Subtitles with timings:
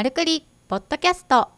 [0.00, 1.50] マルクリポッドキャスト。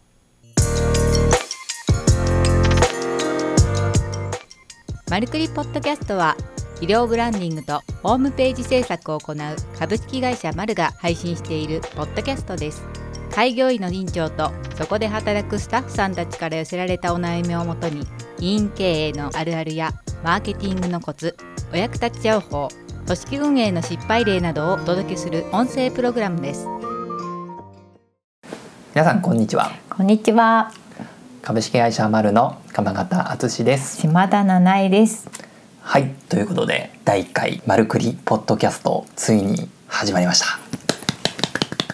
[5.08, 6.36] マルクリポッドキャストは
[6.80, 9.36] 医療ブランディングとホームページ制作を行う
[9.78, 12.82] 株式会社マルが配信しているポッドキャストです。
[13.30, 18.04] 開業医の院長とそこで働くスタッフさんたちから寄せられたお悩みをもとに
[18.40, 19.92] 医院経営のあるあるや
[20.24, 21.36] マーケティングのコツ
[21.72, 22.66] お役立ち情報
[23.06, 26.81] 組織運営の失敗例などをお届けする音声プログラムです。
[28.94, 29.72] 皆さんこんにちは。
[29.88, 30.70] こんにちは。
[31.40, 34.02] 株式会社マルの鎌形敦です。
[34.02, 35.30] 島田七重です。
[35.80, 40.58] はいということで第1回マルクリポッドキャストついに始まりました。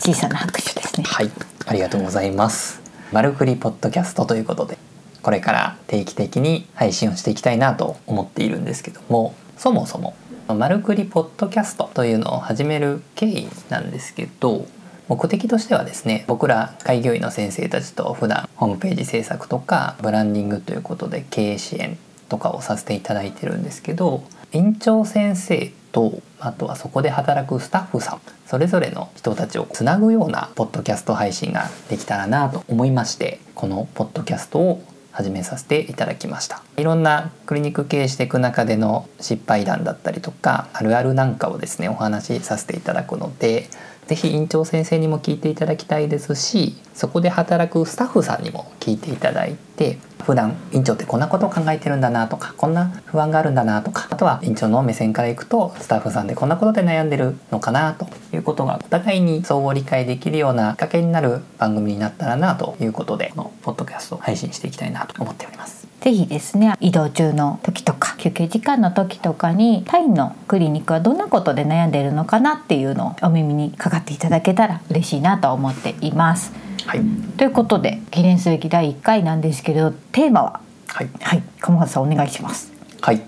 [0.00, 1.04] 小さな拍手ですね。
[1.06, 1.30] はい
[1.66, 2.80] ありがとうございます。
[3.12, 4.76] マルクリポッドキャストということで
[5.22, 10.16] これから定期的に配信をしていきたいなと思っているんですけどもそもそも
[10.48, 14.66] マルクリポッドキャストというのを始める経緯なんですけど
[15.08, 34.82] 目的としてはですね僕ら開業医の先生たちと普段ホームページ制作とかブランディングということで経営支援とかをさせていただいてるんですけど院長先生とあとはそこで働くスタッフさんそれぞれの人たちをつなぐようなポッドキャスト配信ができたらなと思いましてこのポッドキャストを
[35.18, 36.62] 始めさせていただきました。
[36.76, 43.68] いろんなクリニック経営していく中での失敗談だったりとかあるあるなんかをですねお話しさせていただくので
[44.08, 65.77] 是非院長先生にも聞いていただきたいですしそこで働くスタッフさんにも聞いていただいて普段院長ってこんなことを考えてるんだなとかこんな不安があるんだなとかあとは院長の目線からいくとスタッフさんでこんなことで悩んでるのかなということがお互いに相互理解できるようなきっかけになる番組になったらなということでこのポッドキャストを配信していきたいなと思っております。
[66.00, 76.52] ぜひですね移動中の時とか休憩時間の時とかにタイのクリニックはどんなことで悩んでいるのかなっていうのをお耳にかかっていただけたら嬉しいなと思っています。
[76.86, 77.00] はい、
[77.36, 82.72] ということで記念すべき第1回なんですけれどテーマははいはい鴨形さんお願いします。
[83.00, 83.20] はい、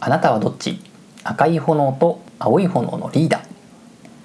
[0.00, 0.80] あなたはどっち？
[1.24, 3.54] 赤い炎と青い炎のリーダー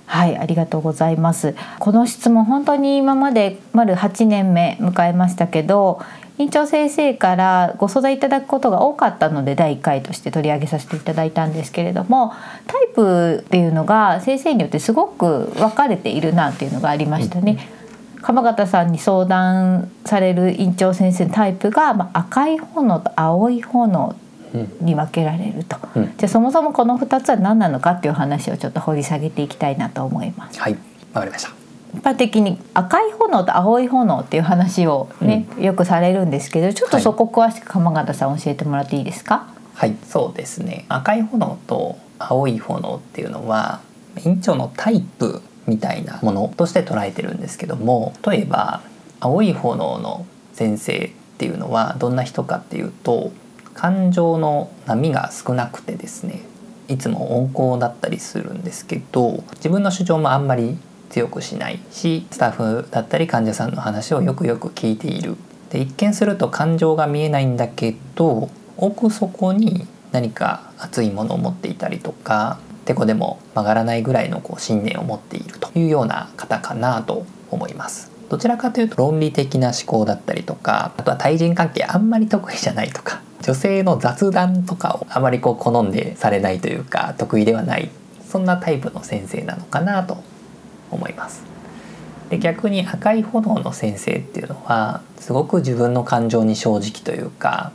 [0.06, 1.56] はい、ありがとうございます。
[1.78, 6.02] この質問本当に今まで丸8年目迎えましたけど、
[6.40, 12.34] 院長先生からご相談いただくことが多かったので第1回として取り上げさせていただいたんですけれども、
[12.66, 17.70] タイプっていうのが先生によってすごく分かれているなっていうのがありましたね。
[18.22, 24.16] 鎌形さんに相談される院長先生のタイプが、まあ、赤い炎と青い炎
[24.80, 30.62] に分けられると、うんじゃあそもそもこの2つは何なのかっていう話をちょっと掘り下げていきたいなと思います。
[30.62, 30.78] はい、
[31.14, 31.59] わかりました。
[31.94, 40.86] 一般的に赤い炎と青い炎っていう話をね、よくされるんですけどちょっとそこ詳しく鎌形さん教えてもらっていいですか、はい、そうですね。
[40.90, 43.80] 赤い炎と青い炎っていうのは
[44.24, 48.82] 院長のタイプみたいなものとして捉えてるんですけども、例えば
[49.20, 53.32] 青い炎の先生っていうのはどんな人かっていうと、
[53.74, 56.42] 感情の波が少なくてですね、
[56.88, 60.78] いつも温厚だったりするんですけど、自分の主張もあんまり
[61.10, 65.36] 強くしないし、スタッフだったり患者さんの話をよくよく聞いている。
[65.70, 78.12] で一見すると感情が見えないんだけど奥底に何か熱いものを持っていたりとかてこでも曲がらないぐらいのこう信念を持っているというような方かなと思います。
[78.30, 87.90] どちらかというと論理的な思考だったりとかあとは対人関係あんまり得意じゃないとか女性の雑談とかをあまりこう好んでされないというか得意ではない
[88.28, 90.24] そんなタイプの先生なのかなと
[90.92, 91.44] 思います。
[92.30, 97.72] で逆に赤い炎の先生っていうのはすごく自分の感情に正直というか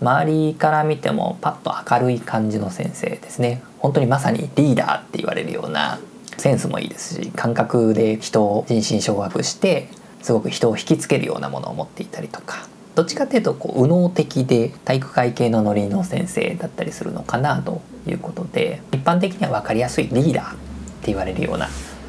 [0.00, 5.98] 周りから見てもパッと明るい感じの先生ですね本当にまさにリーダーって言われるような
[6.38, 9.88] センスもいいですし感覚で人を人心掌握して
[10.22, 20.56] すごく人を引きつけるようなものを持っていたりとかどっちかっていうとこう右脳的で体育会系のノリの先生だったりするのかなということで一般的には分かりやすいリーダーっ
[21.02, 21.68] て言われるような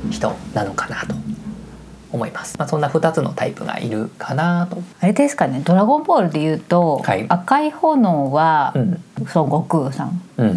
[0.09, 1.15] 人なのかなと
[2.11, 2.57] 思います。
[2.57, 4.81] まあ、そんな2つのタイプがいるかなと。
[4.99, 7.25] あれですかね「ドラゴンボール」で言うと、はい。
[7.29, 9.03] 赤い炎はうん、
[9.33, 10.21] 孫悟空さん。
[10.37, 10.53] うん、っ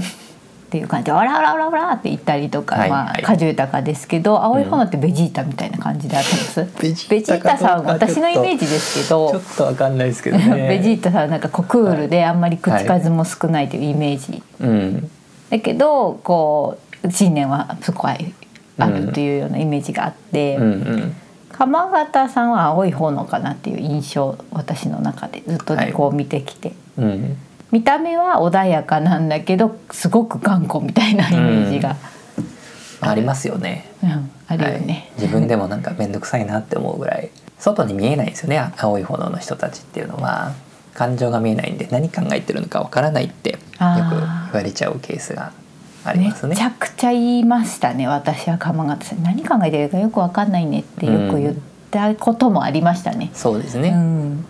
[0.71, 1.07] ていう感じ。
[1.07, 2.91] で「オラオラオラオラ」って言ったりとか、はい。
[2.91, 10.69] まあはい果樹豊ですけど青い炎ってベジータみたいな感じであってます、ベジベジータさん私のイメージですけどちょっとわかんないですけどね。
[10.69, 15.11] ベジータさんはなんかこうクールであんまり口数も少ないというイメージ、うん、
[15.51, 18.35] だけどこう信念はすごい
[18.79, 20.67] あるというようなイメージがあって、うん、う
[20.97, 21.17] ん、
[21.51, 27.37] 鎌形さんは青い炎かなっていう印象私の中でずっとねはいこう見てきて、うん、
[27.71, 31.97] 見た目は穏やかなんだけどすごく頑固みたいなイメージが、
[33.01, 33.91] ありますよね。
[34.03, 34.87] うんあるよはい。
[34.87, 37.31] ね、自分でもなんか面倒くさいなって思うぐらい。
[37.59, 40.53] 外に見えないんですよね青い炎の人たちっていうのは。
[40.95, 43.89] 感情が見えないんで何考えてるのかわからないってよく言
[44.53, 45.53] われちゃうケースが
[46.05, 46.57] ありめますね。
[46.57, 46.63] ち。
[46.63, 49.23] ゃくちゃ言いましたね私は鎌形さん。
[49.23, 51.55] 何考えてるかよくわかんないねってよく言っ
[51.91, 53.31] たこともありましたね。
[53.33, 54.45] うそうですね、ん、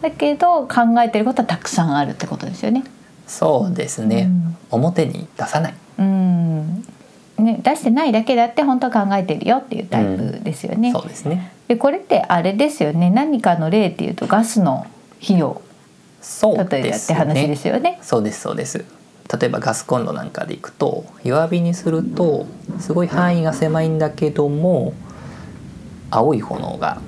[0.00, 2.84] だけど考えてることはたくさんあるってことですよね。
[3.26, 4.56] そうですね、うん。
[4.70, 5.74] 表に出さない。
[5.98, 6.84] うん。
[7.38, 10.92] ね、出してないだけだって本当は考えてるよっていうタイプですよね。
[10.92, 11.52] そうですね。
[11.68, 13.10] でこれってあれですよね。
[13.10, 14.86] 何かの例っていうとガスの
[15.22, 15.62] 費用。
[16.20, 17.98] そう例えばって話ですよね。
[18.02, 18.84] そうですそうです
[19.30, 22.46] 例えばガスコンロなんかでいくと弱火にすると
[22.78, 24.94] すごい範囲が狭いんだけども
[26.10, 27.00] 青い炎が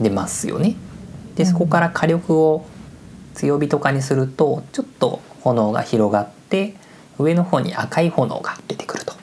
[0.00, 0.76] 出ますよね。
[1.36, 2.66] でそこから火力を
[3.34, 6.74] 強火とかにするとちょっと炎が広がって
[7.18, 9.14] 上の方に赤い炎が出てくると。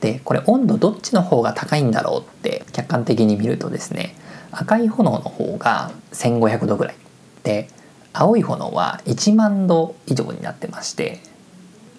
[0.00, 4.14] でこれ温度どっちの方が高いんだろうって客観的に見るとですね
[4.52, 6.94] 赤い炎の方が1500度ぐらい。
[7.42, 7.68] で
[8.12, 11.20] 青い炎は1万度以上になってまして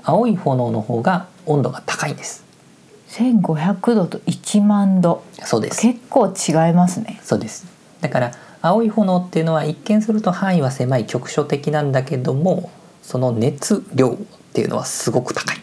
[0.04, 2.46] 青い炎の方が温度が高いんです。
[3.10, 5.24] 1500度と1万度。
[5.44, 5.82] そうです。
[5.82, 7.20] 結構違いますね。
[7.24, 7.66] そうです。
[8.02, 12.70] だから青い炎っていうのは一見すると範囲は狭い局所的なんだけども
[13.02, 14.18] その熱量っ
[14.54, 15.58] ていうのはすごく高い。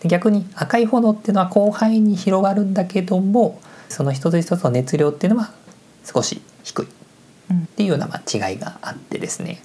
[0.00, 5.52] で逆に赤い炎っていうのは広範囲に広がるんだけどもその一つ一つの熱量っていうのは
[6.04, 6.86] 少し低い。
[6.86, 9.60] っていうようなまあ違いがあってですね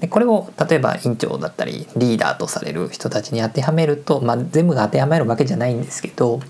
[0.00, 6.40] でこれを例えば院長だったりリーダーとされる人たちに当てはめると、まあ、全部が当てはめるわけじゃないんですけど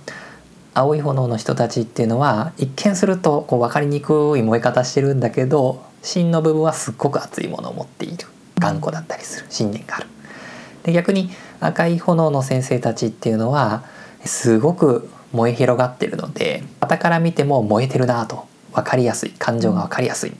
[0.75, 8.27] 青い炎の人たちっていうのは一見するとこう分かりにくい燃え方してるんだけど芯の部分はすっごく熱いものを持っている
[8.59, 10.07] 頑固だったりする信念がある。
[10.83, 13.85] で逆に赤い炎の先生たちっていうのは
[14.25, 20.33] すごく燃え広がってるので傍から見ても燃えてるなと分かりやすい感情が分かりやすい。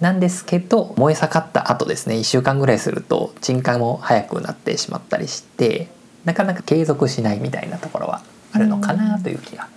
[0.00, 5.88] なんですけど燃え盛った後ですね1週間ぐらいすると鎮火も早くなってしまったりして
[6.24, 8.22] なかなか継続しないみたいなところは
[8.52, 9.68] あるのかなという気が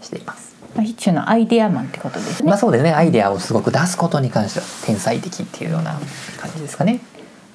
[0.00, 0.54] しています。
[0.74, 2.48] まあ一種のアイデアマンってことですね。
[2.48, 5.98] まあそうですねアイデアをすごく出すことに関しては天才的っていうような
[6.38, 7.00] 感じですかね。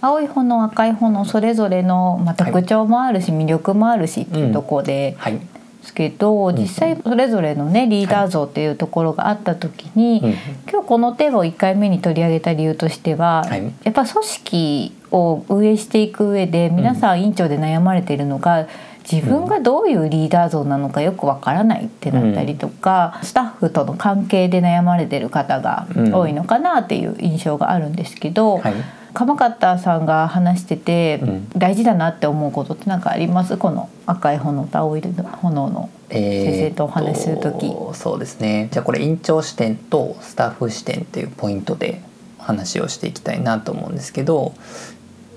[0.02, 5.40] 青い炎赤い炎それぞれの、まあ、特徴もあるし、魅力もあるしっていうところで、はい。
[5.84, 10.36] すけど実際それぞれのねリーダー像っていうところがあった時に、うん
[10.72, 13.74] 今日このテーマを1回目に取り上げた理由としては、はい。
[13.84, 18.68] やっぱ組織を運営していく上で皆さん委員長で悩まれているのが、
[19.10, 28.74] 自分がどういうリーダー像なのかよくわからないってなったりとか、スタッフとの関係で悩まれてる方が多いのかなっていう印象があるんですけど、はい。
[29.14, 31.50] 鎌方さんが話しててうん。
[31.50, 33.58] 大事だなって思うことって何かあります？
[33.58, 37.68] この赤い炎と青い炎の先生とお話しする時。
[37.68, 38.70] えーとそうですね。
[38.72, 42.02] じゃあこれ院長視点とスタッフ視点っていうポイントで
[42.40, 44.54] お話をしていきたいなと思うんですけど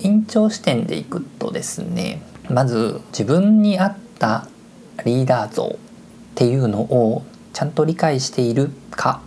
[0.01, 4.47] 院長視点でいくとですねまず自分に合った
[5.05, 5.77] リーダー像っ
[6.35, 7.23] ていうのを
[7.53, 9.21] ちゃんと理解しているか。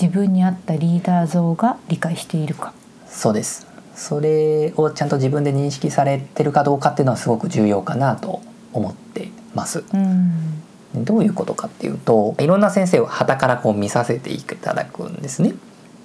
[0.00, 2.72] 自分に合ったリーダー像が理解しているか。
[3.06, 3.66] そうです
[4.00, 8.40] それをちゃんと自分で認識されてるかどうかっていうのはすごく重要かなと
[8.72, 9.84] 思ってます。
[9.92, 10.62] うん
[11.04, 15.52] どういうことかっていうといろんな先生を傍からこう見させていただくんですね。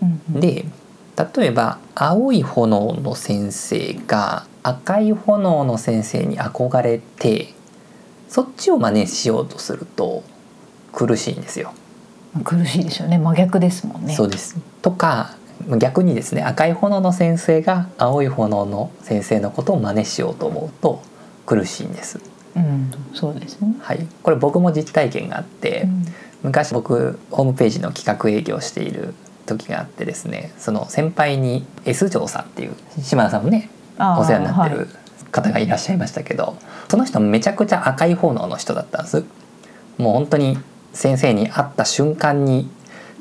[0.01, 0.65] うんで
[1.35, 7.53] 例えば青い炎の先生が赤い炎の先生に憧れて
[8.27, 10.23] そっちを真似しようとすると
[10.91, 11.71] 苦しいんですよ。
[12.43, 14.13] 苦しいですよね真逆ですもんね。
[14.13, 15.37] そうですとか
[15.79, 21.01] 逆にですね赤い炎の先生が青い炎の先生のことを真似しようと思うと
[21.45, 22.19] 苦しいんです。
[22.55, 23.75] うん、そうですね。
[23.81, 26.05] はい、これ僕も実体験があって、うん
[26.45, 29.15] 昔僕ホームページの企画営業している
[29.47, 34.87] 時があってですねその先輩に S 城さんっていう島田さんもねお世話になってはる
[35.31, 36.57] 方がいらっしゃいましたけど、
[36.87, 39.25] その人めちゃくちゃ赤い炎の人だったんです
[39.97, 40.57] もう本当に
[40.93, 42.69] 先生に会った瞬間に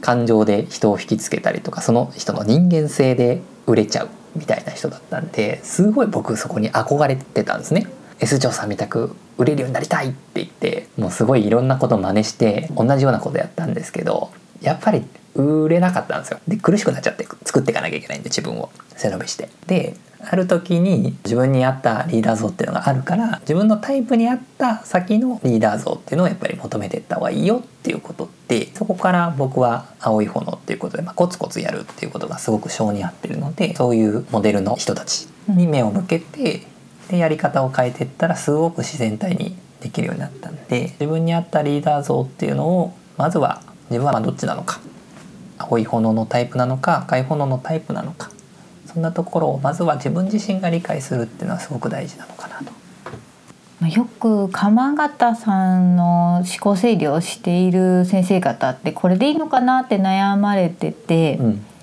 [0.05, 7.87] 感情で人を引きつけたりとかその人の人間性で売れちゃうみたいな人だったんですごい僕そこに憧れてたんですね。
[8.21, 14.31] S 嬢さんみたく売れるようになりたいって言ってもうすごいいろんなこと真似して同じようなことやったんですけど
[14.61, 15.05] やっぱり
[15.35, 16.41] 売れなかったんですよ。
[16.47, 18.71] で苦しくなっちゃって作っていかなきゃいけないんで自分を。
[18.97, 19.49] 背伸びして。
[19.67, 36.63] である時に自分に合ったリーダー像っていうのがあるから自分のタイプに合った先のリーダー像っていうのをやっぱり求めていった方がいいよっていうことでそこから僕は青い炎っていうことで、まあ、コツコツやるっていうことがすごく性に合ってるのでそういうモデルの人たちに目を向けて
[37.11, 43.61] でやり方を変えていったらすごく自然体にできるようになったんで自分に合ったリーダー像っていうのをまずは
[43.91, 44.81] 自分はまどっちなのか
[45.69, 48.31] 青い炎のタイプなのか赤い炎のタイプなのか
[48.87, 52.73] そんなところをまずは自分自身が理解するっていうのはすごく大事なのかなと。
[53.81, 61.74] まあよく鎌形さんの思考整理をしている先生方ってこれでいいのかなって悩まれてて、うんだ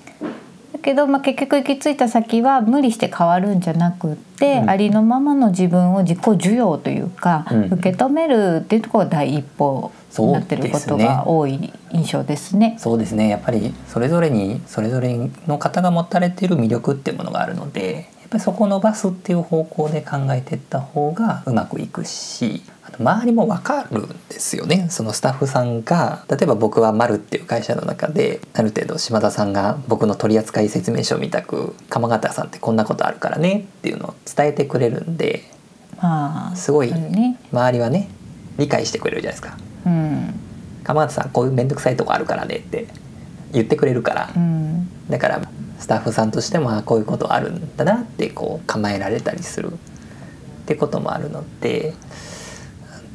[0.82, 4.70] けど、まあ、結局行き着いた先は無理して変わるんじゃなくって、うん。
[4.70, 7.64] ありのままの自分を自己受容というか、うん。
[7.72, 12.76] 受け止めるっていうところが第一歩になってることが多い印象ですね。
[12.78, 13.28] そうですね。
[13.28, 22.62] やっぱりそれぞれにそれぞれの方が持たれている魅力っていうものがあるのでやっぱりそこを伸ばすっていう方向で考えていった方がうまくいくし
[22.98, 35.44] 周りも分かるんですよねそのスタッフさんが例えば僕は「丸っていう会社の中である程度島田さんが僕の取扱説明書みたく「鎌形さんってこんなことあるからね」っていうのを伝えてくれるんで
[36.02, 36.92] まあ、すごい。
[36.92, 38.08] 周りはね
[38.58, 39.56] 理解してくれるじゃないですか。
[39.86, 40.34] うん、
[40.82, 42.88] 鎌形さんこういう面倒くさいとこあるからねって
[43.52, 45.40] 言ってくれるから、うん、だから
[45.78, 49.76] スタッフさんとしてもあこういうことあるんだなってこう構えられたりするっ
[50.66, 52.31] てこともあるのでうん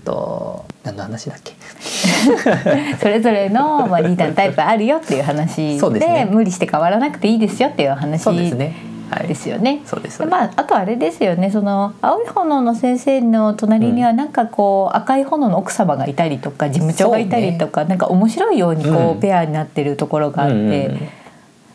[0.08, 1.54] と何の話だっけ？
[3.02, 6.28] それぞれの、まあ、リーダーのタイプあるよっていう話でね。
[6.32, 8.74] 無理して変わらなくていいですよっていう話そうですね。
[9.10, 9.28] はい。
[9.28, 9.82] ですよね。
[9.86, 10.20] そうです。
[10.20, 11.52] でまあ、あとあれですよね。
[11.52, 19.20] その青い炎の先生の隣にはなんかこう、赤い炎の奥様がいたりとか事務長がいたりとか、なんか面白いようにこう、うん。
[19.20, 21.00] ペアになってるところがあって、うんうんうん。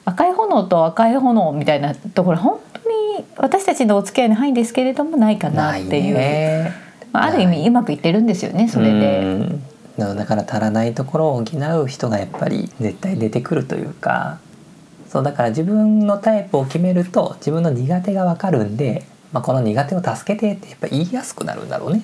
[0.04, 6.72] 赤い炎と赤い炎みたいなところ本当に私たちのお付き合いの範囲ですけれどもないかなっていう、
[7.12, 9.20] あ、ある意味うまくいってるんですよねそれで。
[9.98, 10.16] うん。
[10.16, 14.38] だから足らないところを補う人がやっぱり絶対出てくるというか
[15.06, 22.02] そうだから自分のタイプを決めると自分の苦手が分かるんで、まあ、この苦手を助けてってやっぱ言いやすくなるんだろうね。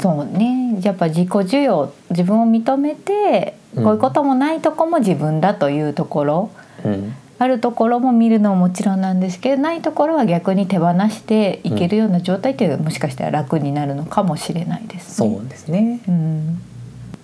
[0.00, 0.78] そうね。
[0.80, 3.88] やっぱ自己需要自分を認めてこうん。
[3.90, 6.50] ういうこともないとこも自分だというところ、
[6.84, 15.30] うんあるところも見るのももちろんなんですけどないところは逆に手放していけるような状態というのはもしかしたら楽になるのかもしれないですね。
[15.30, 16.00] そうですね。
[16.08, 16.60] うん、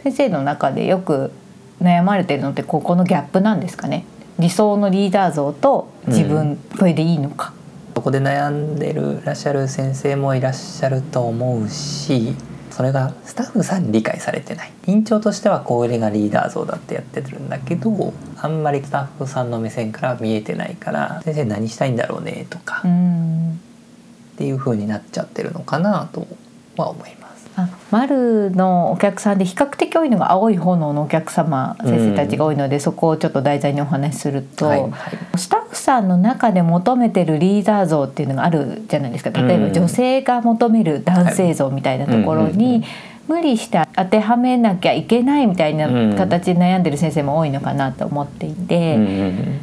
[0.03, 1.33] 先生の中でよく
[1.81, 4.05] 悩まれてるのってここのギャップなんですかね
[4.39, 7.53] 理想のリーダー像と自分、これでいいのか。
[8.01, 12.35] そこで悩んでるらっしゃる先生もいらっしゃると思うし
[12.81, 14.73] それがスタッフさんに理解されてない。
[14.87, 22.81] 院長としてはこれがリーダー像だってやってるんだけどあんまりスタッフさんの目線からは見えてないから先生何したいんだろうねとか。
[22.83, 23.51] うん。
[23.53, 26.27] っていう風になっちゃってるのかなと
[26.79, 27.20] は思います。
[27.63, 34.81] あ丸のお客さんで比較的多いのが青い炎のお客様先生たちが多いので、そこをちょっと題材にお話しすると、はい。
[34.83, 34.91] はい
[35.37, 39.31] スタッフさんの中で求めてるリーダー像っていうのがあるじゃないですか。
[39.31, 39.73] 例えばうん。
[39.73, 42.85] 女性が求める男性像みたいなところにん
[43.29, 48.97] 無理して当てはめなきゃいけないみたいな形で悩んでる先生も多いのかなと思っていて。
[48.97, 49.61] うんうんうん。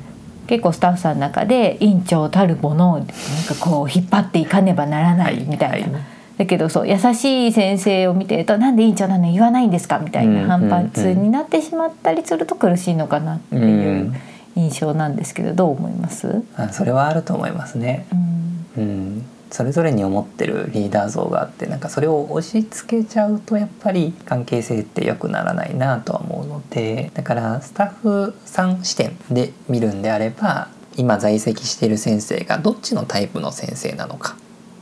[0.48, 3.14] 結構スタッフさんの中で院長たるものをなんか
[3.60, 5.82] こう引っ張っていかねばならないみたいな、はい。
[5.92, 14.14] はいだけどそう優しい先生を見てると「なんで院長なのに言わないんですか?」みたいな反発になってしまったりすると苦しいのかなっていう
[14.56, 18.08] 印象なんですけどどう思います、あそれはあると思いますね。
[18.12, 18.38] うん。
[18.78, 34.36] うん、それぞれに思ってるリーダー像があってなんかそれを押し付けちゃうとやっぱり関係性って良くならないなとは思うのでだからスタッフさん視点で見るんであれば今在籍している先生がどっちのタイプの先生なのか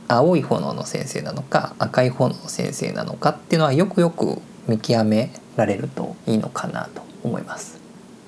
[0.08, 7.76] 青い炎の先生なのか赤い炎の先生なのかっていうのはよくよく見極められるといいのかなと思います。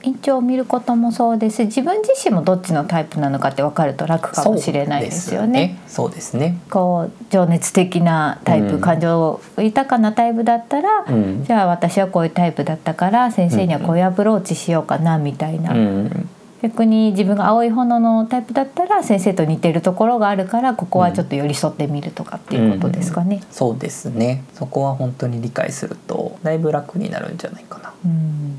[0.02, 5.78] 院長を見ることもそうですし自分自身もどっちのタイプなのかって分かると楽かもしれないですよね。
[5.88, 6.58] そうですね。
[6.70, 16.27] こう情熱的なタイプ、うん感情豊かなタイプだったら、うんじゃあ私はこういうタイプだったから先生にはこういうアプローチしようかなみたいな、うん
[16.62, 23.42] 逆に自分が青い炎のタイプだったら先生と似てるところがあるからここはちょっと寄り添ってみるとかっていうことですかね。
[23.50, 24.42] そうですね。
[24.54, 27.92] そこは本当に理解するとだいぶ楽になるんじゃないかな。
[28.04, 28.58] うん。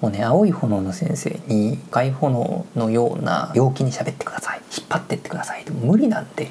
[0.00, 4.60] もうね青い炎の先生に赤い炎のような陽気に喋ってください。
[4.76, 5.64] 引っ張ってってください。
[5.64, 6.50] でも無理なんで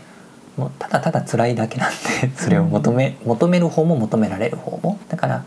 [0.56, 5.00] もうただただ辛いだけなんでそれを求め求める方も求められる方も。
[5.10, 5.44] だから、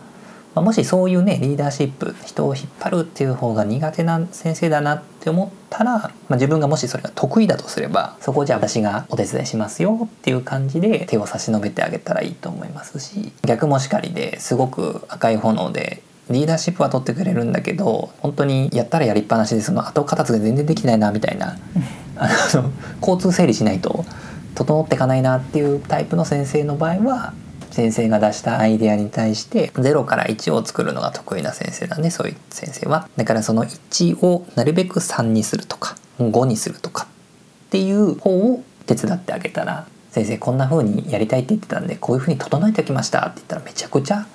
[0.55, 21.57] まあ、もしそういうねリーダーシップ人を引っ張るっていう方が苦手な先生だなって思ったら、まあ、自分がもしそれが得意だとすればそこをじゃあ私がお手伝いしますよっていう感じで手を差し伸べてあげたらいいと思いますし逆もしかりですごく赤い炎でリーダーシップは取ってくれるんだけど本当にやったらやりっぱなしでその後片付け全然できてないなみたいな
[22.17, 24.05] あの交通整理しないと
[24.55, 27.33] 整っていかないなっていうタイプの先生の場合は
[27.71, 33.09] 先生が出したアイデアに対して0から1を作るのが得意な先生なんでそういう先生は。
[33.17, 44.27] だからその1をなるべく3にするとか5にするとかっていう方を手伝ってあげたら先生こんな風にやりたいって言ってたんでこういう風に整えておきましたって言ったらめちゃくちゃ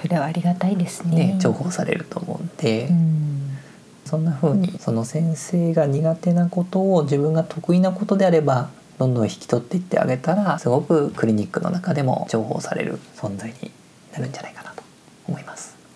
[0.00, 1.34] それはありがたいですね。
[1.34, 3.58] ね重宝されると思うんで、うん。
[4.04, 13.70] そんな風にその先生が苦手なことを自分が得意なことであればどんどん引き取っていってあげたらすごくクリニックの中でも重宝される存在に
[14.12, 14.57] なるんじゃないか。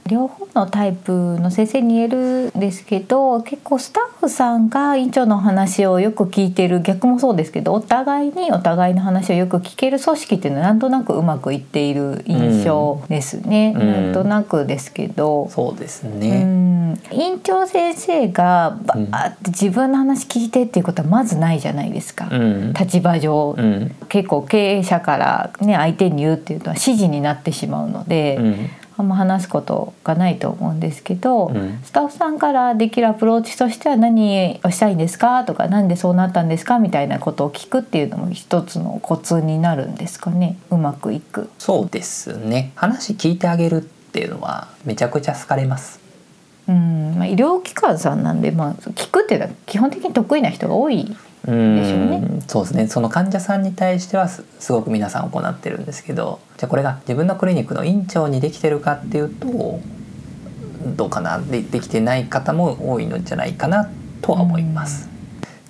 [0.08, 15.48] 両方のタイプの先生に言えるんですけど結構スタッフさんが院長の話をよく聞いてる逆もそうですけどお互いにお互いの話をよく聞ける組織っていうのはなんとなくうまくいっている印象ですね、うんなんとなくですけど。
[15.50, 16.44] そうですうね。
[16.44, 22.72] ん院長先生がバーって自分の話聞いてっていうことはまずないじゃないですか、うん。
[22.72, 23.94] 立場上、うん。
[24.08, 28.70] 結構経営者から、ね、相手に言うっていうのは指示になってしまうので、うん。
[28.96, 41.50] あんま話すことがないと思うんですけど、うんスタッフさんからできるアプローチとしては何をしたいんですかとかなんでそうなったんですかみたいなことを聞くっていうのも一つのコツになるんですかねうまくいく。
[41.58, 42.72] そうですね。
[42.74, 46.00] 話聞いてあげるっていうのはめちゃくちゃ好かれます。
[46.68, 52.42] うんまあ、医療機関さんなんで、まあ、聞くっていうのは基本的に得意な人が多いうん。
[52.46, 52.88] そうですね。
[52.88, 59.80] その患者さんに対してはすすごく皆さん行ってるんですけどじゃあこれが自分のクリニックの院長にできてるかっていうと
[60.96, 65.08] どうかなでできてない方も多いのじゃないかなとは思います。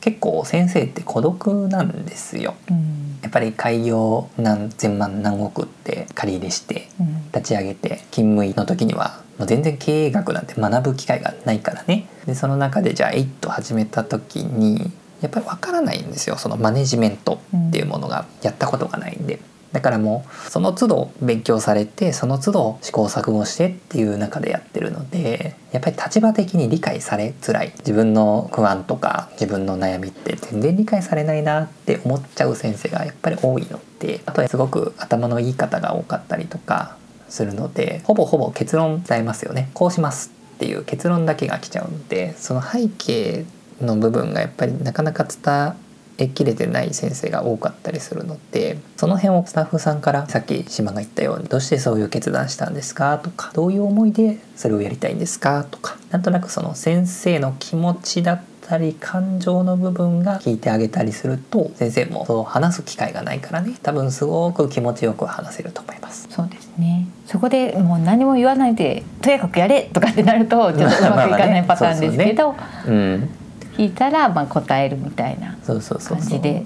[0.01, 2.55] 結構先生って孤独なんですよ。
[2.71, 3.19] うん。
[3.23, 7.25] やっぱり開業何千万何億って借り入れしてうん。
[7.33, 12.09] 立ち上げて勤務医の時にはもう全然経営学なんて学ぶ機会がないからね。
[12.27, 14.91] でその中でじゃあ「エイト始めた時に
[15.23, 19.41] やっぱりわからないんですよそのマネジメントっていうものがやったことがないんで。
[19.73, 43.47] だからもうその都度勉強されてその都度試行錯誤してっていう中でやってるのでやっぱり立場的に理解されづらい自分の不安とか自分の悩みって全然理解されないなって思っちゃう先生がやっぱり多いのであとはすごく頭のいい方が多かったりとかするのでほぼほぼ結論伝えますよねこうしますっていう結論だけが来ちゃうのでその背景
[43.83, 45.75] の部分がやっぱりなかなか伝
[46.19, 66.29] えきれてない先生が多かったりするのでその辺をスタッフさんからさっき島が言ったように「どうしてそういう決断したんですか?」とか「どういう思いでそれをやりたいんですか?」とかなんとなくその先生の気持ちだったり感情の部分が聞いてあげたりすると先生もそう話す機会がないからね多分すごく気持ちよく話せると思います。
[66.31, 72.55] そうですねそこでもう何も言わないでとにかくやれとかってなるとちょっとうまくいかないパターンですけど、
[72.87, 73.29] うん、
[73.77, 76.65] 聞いたらまあ答えるみたいな感じで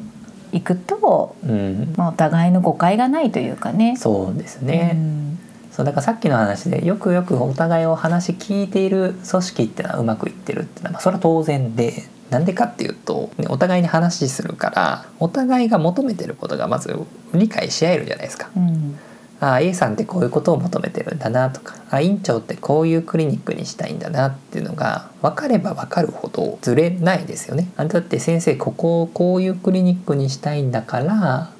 [0.52, 3.96] いくと、うん、まあ、お互いの誤解がないというかね。
[3.96, 4.92] そうですね。
[4.94, 5.26] うん
[5.76, 16.98] そうだからさっきの話でよくよくお互いを話聞いている組織っていうのはうまくいってるっていうのはまあそれは当然でなんでかっていうとねお互いに話するからお互いが求めてることがまず
[17.34, 18.48] 理解し合えるじゃないですか。
[18.56, 18.98] うん
[19.40, 27.68] あ A さんってこういうことを求めてるんだなとかあ院長ってこういうクリニックにしたいんだなっていうのが分かれば分かるほどずれないですよね。
[27.76, 31.50] あだって先生ここをこういうクリニックにしたいんだから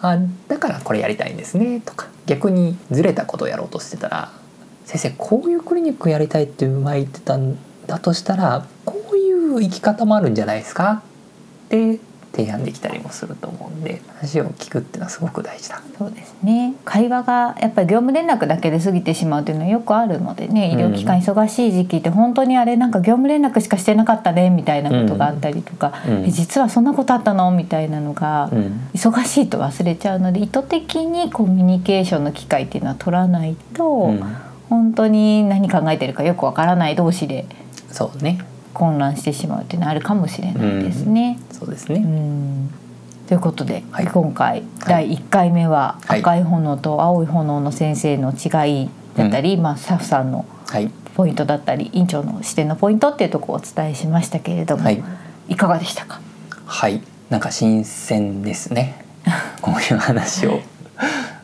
[0.00, 4.32] あだからこれやりたいんですねとか逆にずれたことをやろうとしてたら
[4.84, 11.02] 先生こういうクリニックやりたいって前言ってたんだとしたらこういう生き方もあるんじゃないですか
[11.66, 11.98] って
[12.32, 15.82] 提案できたりもすると思うんで話を聞くっていうのはすごく大事だ。
[15.98, 16.74] そうですね。
[16.84, 26.24] 会話がやっぱり業務連絡だけで過ぎてしまうというのはよくあるのでね医療機関忙しい時期って本当にあれなんか業務連絡しかしてなかったねみたいなことがあったりとか、うん。
[26.24, 27.50] え実はそんなことあったの？
[27.50, 28.88] みたいなのが、うん。
[28.94, 34.22] 忙しいと忘れちゃうので意図的にコミュニケーションの機会っていうのは取らないと、うん。
[34.70, 37.44] 本当に何考えてるかよくわからない同士で
[37.90, 38.42] そうね
[38.82, 41.38] 混乱してしまうっていうのはあるかもしれないですね。
[41.52, 42.68] うそうですね、ん。
[43.28, 44.08] ということで、はい。
[44.08, 46.18] 今回第1回目ははい。
[46.18, 50.90] 赤い炎と青い炎の先生の違いだったり、まあ、スタッフさんのはい。
[51.14, 55.00] ポイントだったり院長の視点のポイントっていうところをお伝えしましたけれども、はい。
[55.48, 56.20] いかがでしたか？
[56.66, 57.00] はい。
[57.30, 59.04] なんか新鮮ですね。
[59.62, 60.58] こういう話を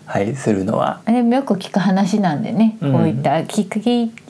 [0.09, 2.93] はいするのは、あれもよく聞く話なんでね、うん。
[2.93, 3.79] こういった聞く